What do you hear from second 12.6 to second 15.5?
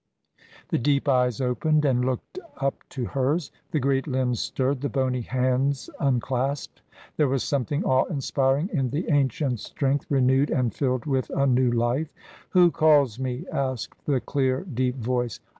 calls me?" asked the clear, deep voice.